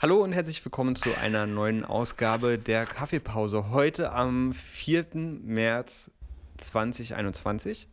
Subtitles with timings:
[0.00, 3.70] Hallo und herzlich willkommen zu einer neuen Ausgabe der Kaffeepause.
[3.70, 5.06] Heute am 4.
[5.14, 6.10] März
[6.56, 7.86] 2021.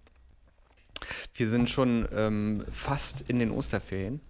[1.36, 4.22] Wir sind schon ähm, fast in den Osterferien.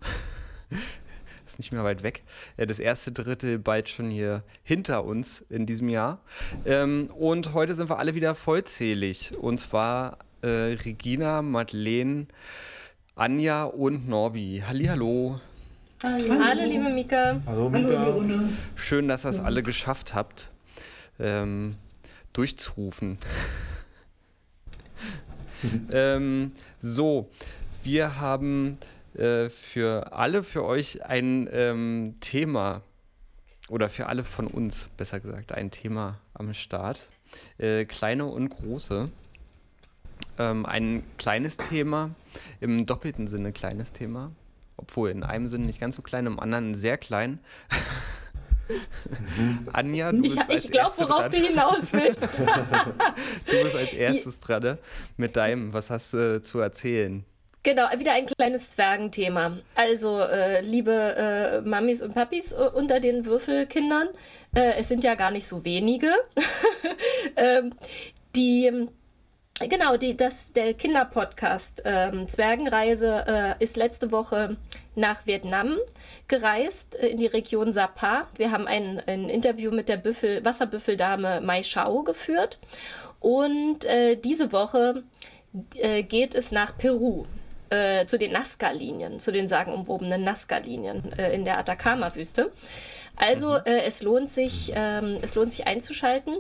[1.56, 2.24] Ist nicht mehr weit weg.
[2.58, 6.20] Das erste Drittel bald schon hier hinter uns in diesem Jahr.
[6.66, 9.38] Ähm, und heute sind wir alle wieder vollzählig.
[9.40, 12.28] Und zwar äh, Regina, Madeleine,
[13.16, 14.64] Anja und Norbi.
[14.68, 15.40] Hallihallo.
[16.04, 16.40] Hallo.
[16.44, 17.40] Hallo, liebe Mika.
[17.46, 18.00] Hallo, Mika.
[18.00, 18.22] Hallo,
[18.76, 20.50] Schön, dass ihr es alle geschafft habt,
[21.20, 21.76] ähm,
[22.34, 23.18] durchzurufen.
[25.90, 26.52] ähm,
[26.82, 27.30] so,
[27.86, 28.78] wir haben
[29.16, 32.82] äh, für alle für euch ein ähm, Thema
[33.70, 37.08] oder für alle von uns, besser gesagt, ein Thema am Start.
[37.58, 39.10] Äh, kleine und große.
[40.38, 42.12] Ähm, ein kleines Thema,
[42.60, 44.32] im doppelten Sinne kleines Thema
[44.78, 47.40] obwohl in einem Sinne nicht ganz so klein, im anderen sehr klein.
[49.74, 51.32] Anja, du bist ich, Ich glaube, worauf dran.
[51.32, 52.40] du hinaus willst.
[53.46, 54.78] du bist als erstes dran ne?
[55.18, 55.72] mit deinem.
[55.72, 57.24] Was hast du zu erzählen?
[57.66, 59.58] Genau, wieder ein kleines Zwergenthema.
[59.74, 64.08] Also, äh, liebe äh, Mamis und Papis äh, unter den Würfelkindern,
[64.56, 66.14] äh, es sind ja gar nicht so wenige,
[67.36, 67.74] ähm,
[68.36, 68.88] die
[69.68, 74.58] Genau, die, das, der Kinderpodcast ähm, Zwergenreise äh, ist letzte Woche
[74.96, 75.78] nach Vietnam
[76.28, 78.28] gereist, äh, in die Region Sapa.
[78.36, 82.60] Wir haben ein, ein Interview mit der Büffel, Wasserbüffeldame Mai Shao geführt.
[83.22, 83.88] Und
[84.24, 85.02] diese Woche
[86.08, 87.26] geht es nach Peru.
[87.70, 92.52] Äh, zu den Nazca-Linien, zu den sagenumwobenen Nazca-Linien äh, in der Atacama-Wüste.
[93.16, 93.64] Also mhm.
[93.66, 96.36] es, lohnt sich, ähm, es lohnt sich einzuschalten.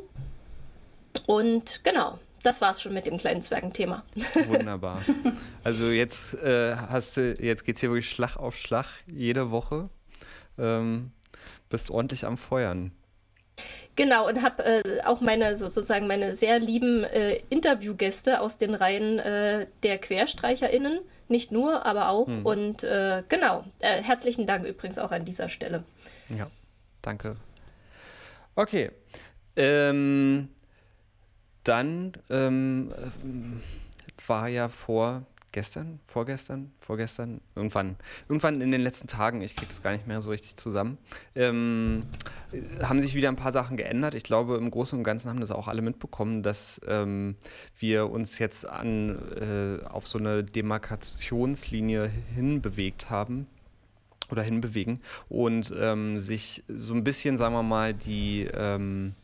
[1.25, 4.03] Und genau, das war's schon mit dem kleinen Zwergenthema.
[4.47, 5.01] Wunderbar.
[5.63, 9.89] Also jetzt äh, hast du, jetzt geht's hier wirklich Schlag auf Schlag jede Woche.
[10.59, 11.11] Ähm,
[11.69, 12.91] bist ordentlich am Feuern.
[13.95, 19.19] Genau, und habe äh, auch meine sozusagen meine sehr lieben äh, Interviewgäste aus den Reihen
[19.19, 20.99] äh, der QuerstreicherInnen,
[21.29, 22.27] nicht nur, aber auch.
[22.27, 22.45] Hm.
[22.45, 25.83] Und äh, genau, äh, herzlichen Dank übrigens auch an dieser Stelle.
[26.35, 26.47] Ja,
[27.01, 27.37] danke.
[28.55, 28.91] Okay.
[29.55, 30.49] Ähm,
[31.63, 32.91] dann ähm,
[34.27, 35.25] war ja vor
[35.55, 37.95] gestern, vorgestern, vorgestern, irgendwann,
[38.27, 40.97] irgendwann in den letzten Tagen, ich kriege das gar nicht mehr so richtig zusammen,
[41.33, 42.03] ähm,
[42.83, 44.15] haben sich wieder ein paar Sachen geändert.
[44.15, 47.35] Ich glaube, im Großen und Ganzen haben das auch alle mitbekommen, dass ähm,
[47.79, 53.47] wir uns jetzt an, äh, auf so eine Demarkationslinie hinbewegt haben
[54.29, 54.99] oder hinbewegen
[55.29, 59.15] und ähm, sich so ein bisschen, sagen wir mal, die ähm,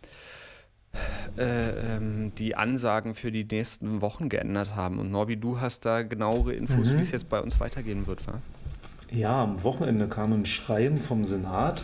[1.37, 4.99] äh, ähm, die Ansagen für die nächsten Wochen geändert haben.
[4.99, 6.99] Und Norbi, du hast da genauere Infos, mhm.
[6.99, 8.41] wie es jetzt bei uns weitergehen wird, wa?
[9.11, 11.83] Ja, am Wochenende kam ein Schreiben vom Senat,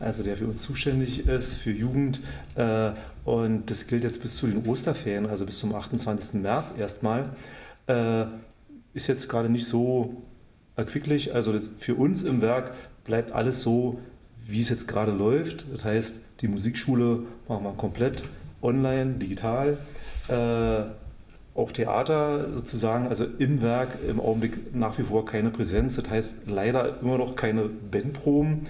[0.00, 2.20] also der für uns zuständig ist, für Jugend.
[2.56, 2.90] Äh,
[3.24, 6.42] und das gilt jetzt bis zu den Osterferien, also bis zum 28.
[6.42, 7.30] März erstmal.
[7.86, 8.24] Äh,
[8.92, 10.22] ist jetzt gerade nicht so
[10.76, 11.34] erquicklich.
[11.34, 12.72] Also für uns im Werk
[13.04, 14.00] bleibt alles so,
[14.46, 15.66] wie es jetzt gerade läuft.
[15.72, 18.22] Das heißt, die Musikschule machen wir komplett
[18.62, 19.78] online, digital.
[20.28, 20.84] Äh,
[21.56, 25.96] auch Theater sozusagen, also im Werk im Augenblick nach wie vor keine Präsenz.
[25.96, 28.62] Das heißt leider immer noch keine Bandproben.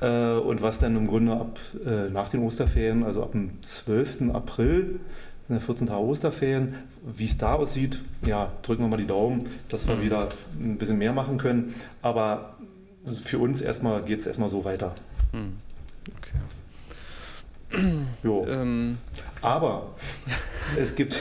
[0.00, 4.32] Äh, und was dann im Grunde ab äh, nach den Osterferien, also ab dem 12.
[4.32, 5.00] April,
[5.48, 6.74] in der 14 Tage Osterferien,
[7.16, 10.28] wie es da aussieht, ja, drücken wir mal die Daumen, dass wir wieder
[10.58, 11.74] ein bisschen mehr machen können.
[12.00, 12.56] Aber
[13.04, 14.94] für uns erstmal geht es erstmal so weiter.
[15.32, 15.56] Hm.
[18.22, 18.46] Jo.
[18.46, 18.98] Ähm.
[19.40, 19.94] Aber
[20.78, 21.20] es gibt,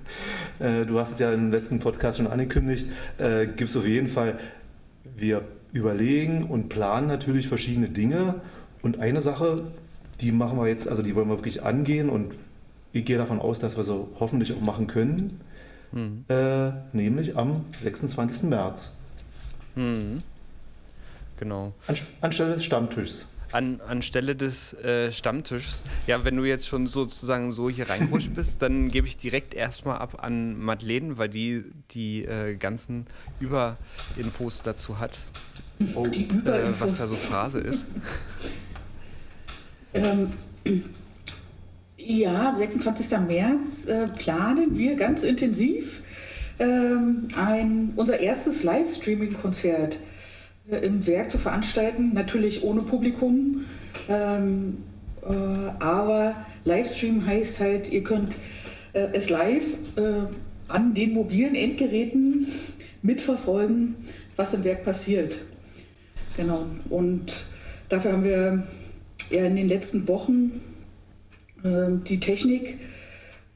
[0.58, 4.08] äh, du hast es ja im letzten Podcast schon angekündigt, äh, gibt es auf jeden
[4.08, 4.38] Fall,
[5.16, 8.40] wir überlegen und planen natürlich verschiedene Dinge.
[8.82, 9.64] Und eine Sache,
[10.20, 12.34] die machen wir jetzt, also die wollen wir wirklich angehen und
[12.92, 15.40] ich gehe davon aus, dass wir so hoffentlich auch machen können,
[15.92, 16.24] mhm.
[16.28, 18.50] äh, nämlich am 26.
[18.50, 18.92] März.
[19.76, 20.18] Mhm.
[21.38, 21.72] Genau.
[22.20, 25.84] anstelle des Stammtischs an, anstelle des äh, Stammtisches.
[26.06, 29.98] Ja, wenn du jetzt schon sozusagen so hier reingerutscht bist, dann gebe ich direkt erstmal
[29.98, 33.06] ab an Madeleine, weil die die äh, ganzen
[33.40, 35.20] Überinfos dazu hat.
[35.94, 36.76] Oh, die Überinfos.
[36.76, 37.86] Äh, was da so Phrase ist.
[39.94, 40.32] ähm,
[41.96, 43.18] ja, am 26.
[43.20, 46.00] März äh, planen wir ganz intensiv
[46.58, 49.98] ähm, ein, unser erstes Livestreaming-Konzert
[50.68, 52.12] im Werk zu veranstalten.
[52.14, 53.64] Natürlich ohne Publikum.
[54.08, 54.78] Ähm,
[55.22, 55.32] äh,
[55.82, 58.34] aber Livestream heißt halt, ihr könnt
[58.92, 60.26] äh, es live äh,
[60.68, 62.46] an den mobilen Endgeräten
[63.02, 63.96] mitverfolgen,
[64.36, 65.36] was im Werk passiert.
[66.36, 66.66] Genau.
[66.88, 67.46] Und
[67.88, 68.66] dafür haben wir
[69.30, 70.60] ja in den letzten Wochen
[71.62, 72.78] äh, die Technik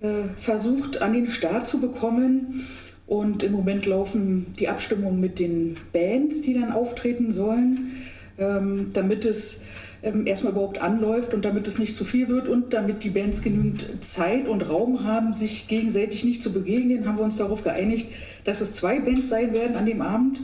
[0.01, 2.67] äh, versucht an den Start zu bekommen.
[3.07, 7.93] Und im Moment laufen die Abstimmungen mit den Bands, die dann auftreten sollen,
[8.39, 9.63] ähm, damit es
[10.03, 13.43] ähm, erstmal überhaupt anläuft und damit es nicht zu viel wird und damit die Bands
[13.43, 18.09] genügend Zeit und Raum haben, sich gegenseitig nicht zu begegnen, haben wir uns darauf geeinigt,
[18.45, 20.41] dass es zwei Bands sein werden an dem Abend,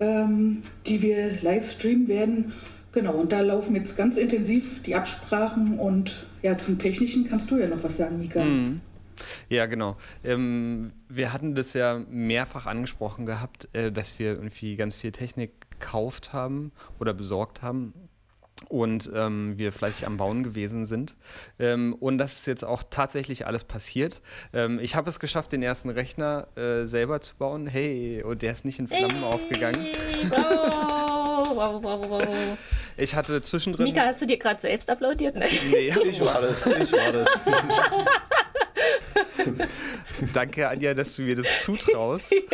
[0.00, 2.52] ähm, die wir live streamen werden.
[2.92, 7.56] Genau, und da laufen jetzt ganz intensiv die Absprachen und ja, zum Technischen kannst du
[7.56, 8.44] ja noch was sagen, Mika.
[8.44, 8.80] Mhm.
[9.48, 9.96] Ja, genau.
[10.22, 15.52] Ähm, wir hatten das ja mehrfach angesprochen gehabt, äh, dass wir irgendwie ganz viel Technik
[15.70, 17.94] gekauft haben oder besorgt haben
[18.68, 21.16] und ähm, wir fleißig am Bauen gewesen sind.
[21.58, 24.22] Ähm, und das ist jetzt auch tatsächlich alles passiert.
[24.52, 27.66] Ähm, ich habe es geschafft, den ersten Rechner äh, selber zu bauen.
[27.66, 29.86] Hey, und der ist nicht in Flammen hey, aufgegangen.
[30.30, 32.58] Bravo, bravo, bravo, bravo.
[32.96, 33.84] Ich hatte zwischendrin.
[33.84, 35.34] Mika, hast du dir gerade selbst applaudiert?
[35.36, 36.66] Nee, ich war das.
[36.66, 37.28] Ich war das.
[40.34, 42.32] Danke, Anja, dass du mir das zutraust.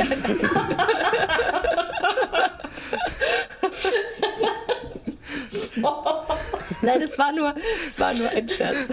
[5.76, 6.26] Ja.
[6.82, 7.54] Nein, es war nur,
[7.86, 8.88] es war nur ein Scherz.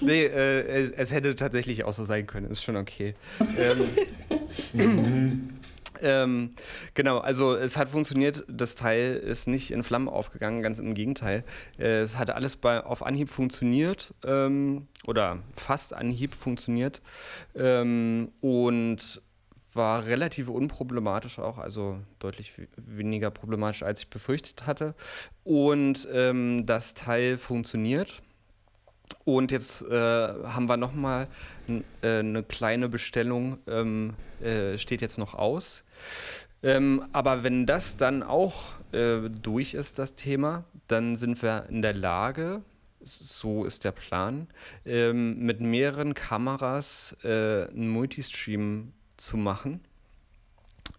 [0.00, 3.14] Nee, äh, es, es, hätte tatsächlich auch so sein können, ist schon okay.
[4.74, 5.50] ähm,
[6.02, 6.54] ähm,
[6.94, 11.44] genau, also es hat funktioniert, das Teil ist nicht in Flammen aufgegangen, ganz im Gegenteil.
[11.78, 17.02] Äh, es hat alles bei, auf Anhieb funktioniert ähm, oder fast Anhieb funktioniert
[17.54, 19.22] ähm, und
[19.74, 24.94] war relativ unproblematisch auch, also deutlich weniger problematisch, als ich befürchtet hatte.
[25.44, 28.22] Und ähm, das Teil funktioniert.
[29.24, 31.28] Und jetzt äh, haben wir nochmal
[32.02, 35.82] äh, eine kleine Bestellung, ähm, äh, steht jetzt noch aus.
[36.62, 41.82] Ähm, aber wenn das dann auch äh, durch ist, das Thema, dann sind wir in
[41.82, 42.62] der Lage,
[43.00, 44.46] so ist der Plan,
[44.84, 49.80] ähm, mit mehreren Kameras äh, einen Multistream zu machen,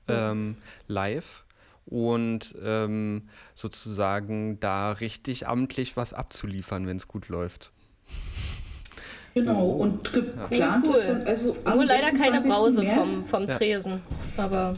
[0.07, 0.57] ähm,
[0.87, 1.45] live
[1.85, 7.71] und ähm, sozusagen da richtig amtlich was abzuliefern, wenn es gut läuft.
[9.33, 10.83] Genau, und geplant ja.
[10.85, 10.95] cool.
[10.95, 14.01] ist also Nur leider keine Brause vom, vom Tresen,
[14.37, 14.43] ja.
[14.43, 14.73] aber...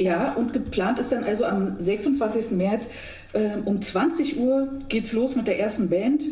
[0.00, 2.52] Ja, und geplant ist dann also am 26.
[2.52, 2.86] März
[3.32, 6.22] äh, um 20 Uhr geht's los mit der ersten Band.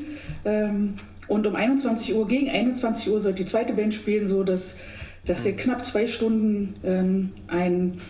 [0.45, 0.95] Ähm,
[1.29, 4.79] und um 21 Uhr, gegen 21 Uhr soll die zweite Band spielen, so dass,
[5.25, 8.01] dass ihr knapp zwei Stunden ähm, ein,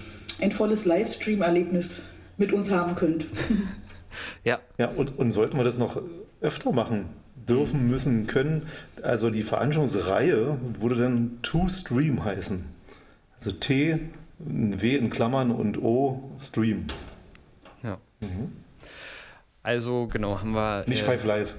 [0.42, 2.02] ein volles Livestream-Erlebnis
[2.36, 3.26] mit uns haben könnt.
[4.44, 4.60] Ja.
[4.78, 6.00] Ja, und, und sollten wir das noch
[6.40, 7.04] öfter machen?
[7.48, 8.66] Dürfen, müssen, können.
[9.02, 12.64] Also die Veranstaltungsreihe würde dann To Stream heißen.
[13.34, 14.00] Also T,
[14.38, 16.86] W in Klammern und O, Stream.
[17.82, 17.98] Ja.
[18.20, 18.52] Mhm.
[19.62, 20.84] Also genau, haben wir.
[20.86, 21.54] Nicht äh, Five Live.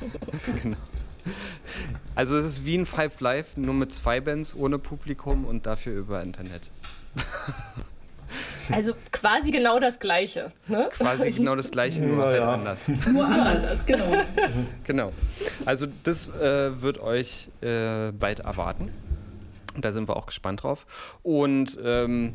[0.62, 0.76] genau.
[2.14, 5.98] Also es ist wie ein Five Live, nur mit zwei Bands ohne Publikum und dafür
[5.98, 6.70] über Internet.
[8.70, 10.52] Also quasi genau das Gleiche.
[10.66, 10.88] Ne?
[10.92, 12.52] Quasi genau das Gleiche, nur halt ja.
[12.52, 12.88] anders.
[13.06, 14.04] Nur anders, genau.
[14.84, 15.12] genau.
[15.64, 18.90] Also das äh, wird euch äh, bald erwarten.
[19.80, 20.86] Da sind wir auch gespannt drauf.
[21.22, 22.34] Und ähm,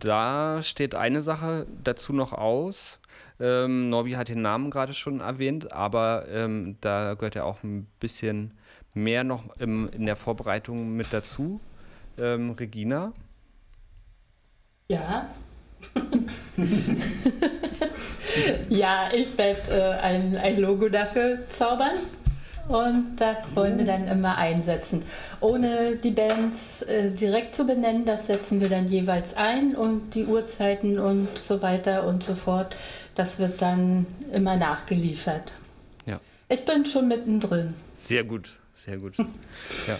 [0.00, 2.98] da steht eine Sache dazu noch aus.
[3.38, 7.86] Ähm, Norbi hat den Namen gerade schon erwähnt, aber ähm, da gehört ja auch ein
[8.00, 8.52] bisschen
[8.94, 11.60] mehr noch im, in der Vorbereitung mit dazu.
[12.18, 13.12] Ähm, Regina.
[14.88, 15.26] Ja.
[18.68, 21.98] ja, ich werde äh, ein, ein Logo dafür zaubern
[22.68, 25.02] und das wollen wir dann immer einsetzen.
[25.40, 30.24] Ohne die Bands äh, direkt zu benennen, das setzen wir dann jeweils ein und die
[30.24, 32.76] Uhrzeiten und so weiter und so fort,
[33.14, 35.52] das wird dann immer nachgeliefert.
[36.06, 36.20] Ja.
[36.48, 37.74] Ich bin schon mittendrin.
[37.96, 39.18] Sehr gut, sehr gut.
[39.18, 39.96] ja.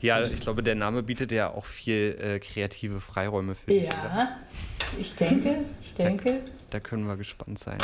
[0.00, 3.84] ja, ich glaube, der Name bietet ja auch viel äh, kreative Freiräume für dich.
[3.84, 4.36] Ja.
[5.00, 6.30] Ich denke, ich denke.
[6.32, 7.78] Da, da können wir gespannt sein.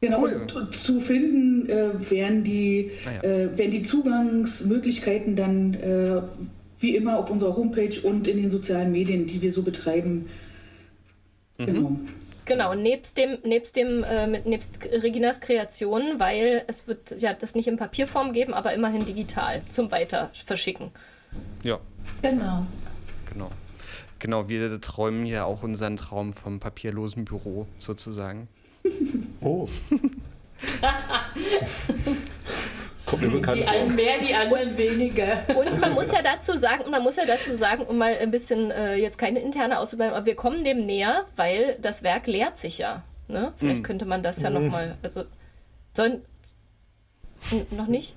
[0.00, 0.70] Genau, cool.
[0.72, 3.30] zu finden äh, werden, die, ah, ja.
[3.30, 6.20] äh, werden die Zugangsmöglichkeiten dann äh,
[6.78, 10.28] wie immer auf unserer Homepage und in den sozialen Medien, die wir so betreiben.
[11.58, 11.66] Mhm.
[11.66, 11.98] Genau.
[12.44, 17.66] Genau, nebst dem, nebst dem, äh, nebst Reginas Kreation, weil es wird ja das nicht
[17.66, 20.92] in Papierform geben, aber immerhin digital zum Weiter verschicken.
[21.64, 21.80] Ja.
[22.22, 22.64] Genau.
[23.32, 23.50] Genau.
[24.18, 28.48] Genau, wir träumen ja auch unseren Traum vom papierlosen Büro sozusagen.
[29.40, 29.68] Oh.
[33.06, 35.38] Kommt mir bekannt Die einen mehr, die anderen weniger.
[35.56, 38.70] Und man muss ja dazu sagen, man muss ja dazu sagen, um mal ein bisschen
[38.72, 42.78] äh, jetzt keine interne auszubleiben, aber wir kommen dem näher, weil das Werk leert sich
[42.78, 43.04] ja.
[43.28, 43.52] Ne?
[43.56, 45.24] Vielleicht könnte man das ja noch mal, also
[45.94, 46.22] sollen
[47.70, 48.16] noch nicht?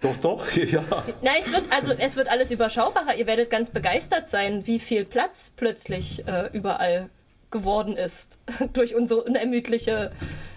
[0.00, 0.84] Doch, doch, ja.
[1.22, 3.14] Nein, es wird also es wird alles überschaubarer.
[3.16, 7.08] Ihr werdet ganz begeistert sein, wie viel Platz plötzlich äh, überall
[7.52, 8.38] geworden ist
[8.72, 10.10] durch unsere unermüdliche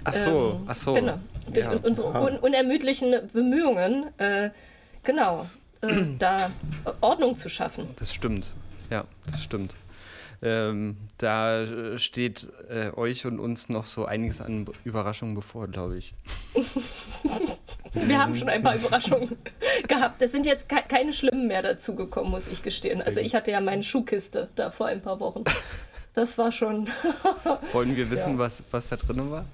[0.04, 0.94] Ach so, ähm, ach so.
[0.96, 1.20] Genau,
[1.54, 1.72] durch Ja.
[1.74, 4.50] un unsere un unermüdlichen Bemühungen, äh,
[5.04, 5.48] genau,
[5.82, 6.50] äh, da
[7.02, 7.88] Ordnung zu schaffen.
[7.98, 8.48] Das stimmt.
[8.90, 9.72] Ja, das stimmt.
[10.42, 15.98] Ähm, da äh, steht äh, euch und uns noch so einiges an Überraschungen bevor, glaube
[15.98, 16.14] ich.
[18.08, 19.38] Wir haben schon ein paar Überraschungen
[19.88, 20.22] gehabt.
[20.22, 23.02] Es sind jetzt ke keine schlimmen mehr dazugekommen, muss ich gestehen.
[23.02, 25.44] Also ich hatte ja meine Schuhkiste da vor ein paar Wochen.
[26.16, 26.90] Das war schon.
[27.72, 28.40] Wollen wir wissen, Ja.
[28.40, 29.46] was, was da drin war?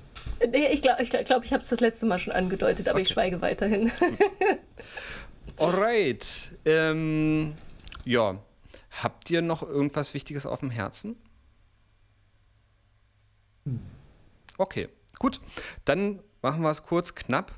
[0.50, 3.10] Nee, ich glaube, ich, glaub, ich, habe es das letzte Mal schon angedeutet, aber ich
[3.10, 3.92] schweige weiterhin.
[5.58, 6.52] Alright.
[6.64, 7.54] Ähm,
[8.06, 8.40] ja.
[9.04, 11.18] Habt ihr noch irgendwas Wichtiges auf dem Herzen?
[14.58, 14.88] Okay,
[15.20, 15.42] gut.
[15.84, 17.52] Dann machen wir es kurz, knapp.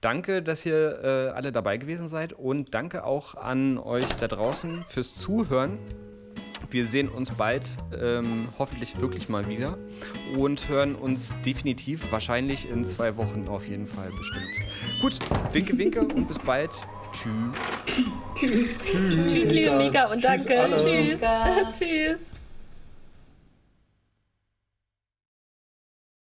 [0.00, 4.84] Danke, dass ihr äh, alle dabei gewesen seid und danke auch an euch da draußen
[4.86, 5.78] fürs Zuhören.
[6.70, 7.68] Wir sehen uns bald,
[8.00, 9.76] ähm, hoffentlich wirklich mal wieder
[10.36, 15.00] und hören uns definitiv, wahrscheinlich in zwei Wochen auf jeden Fall bestimmt.
[15.02, 15.18] Gut,
[15.52, 16.70] winke, winke und bis bald.
[17.12, 18.78] Tschüss.
[18.78, 18.78] Tschüss.
[18.84, 20.62] Tschüss, liebe Mika, und Tschüss danke.
[20.62, 20.76] alle.
[20.76, 21.20] Tschüss.
[21.20, 21.68] Mika.
[21.70, 22.34] Tschüss.